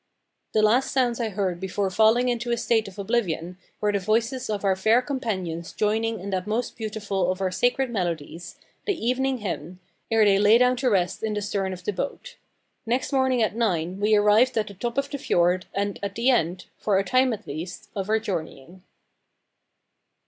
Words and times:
The 0.53 0.63
last 0.63 0.91
sounds 0.91 1.19
I 1.19 1.29
heard 1.29 1.59
before 1.59 1.91
falling 1.91 2.27
into 2.27 2.49
a 2.49 2.57
state 2.57 2.87
of 2.87 2.97
oblivion 2.97 3.59
were 3.79 3.91
the 3.91 3.99
voices 3.99 4.49
of 4.49 4.65
our 4.65 4.75
fair 4.75 4.99
companions 4.99 5.73
joining 5.73 6.19
in 6.19 6.31
that 6.31 6.47
most 6.47 6.75
beautiful 6.75 7.31
of 7.31 7.39
our 7.39 7.51
sacred 7.51 7.91
melodies, 7.91 8.55
the 8.87 8.95
"Evening 8.97 9.37
Hymn," 9.41 9.79
ere 10.09 10.25
they 10.25 10.39
lay 10.39 10.57
down 10.57 10.75
to 10.77 10.89
rest 10.89 11.21
in 11.21 11.35
the 11.35 11.41
stern 11.43 11.71
of 11.71 11.83
the 11.83 11.93
boat. 11.93 12.37
Next 12.83 13.13
morning 13.13 13.43
at 13.43 13.55
nine 13.55 13.99
we 13.99 14.15
arrived 14.15 14.57
at 14.57 14.65
the 14.65 14.73
top 14.73 14.97
of 14.97 15.11
the 15.11 15.19
fjord, 15.19 15.67
and 15.71 15.99
at 16.01 16.15
the 16.15 16.31
end, 16.31 16.65
for 16.79 16.97
a 16.97 17.03
time 17.03 17.31
at 17.31 17.45
least, 17.45 17.91
of 17.95 18.09
our 18.09 18.17
journeying. 18.17 18.81